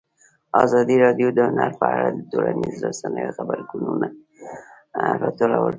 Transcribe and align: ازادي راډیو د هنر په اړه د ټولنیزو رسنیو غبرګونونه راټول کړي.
ازادي 0.63 0.95
راډیو 1.05 1.29
د 1.33 1.39
هنر 1.49 1.71
په 1.79 1.85
اړه 1.95 2.07
د 2.15 2.19
ټولنیزو 2.31 2.81
رسنیو 2.87 3.35
غبرګونونه 3.37 4.07
راټول 5.21 5.51
کړي. 5.59 5.69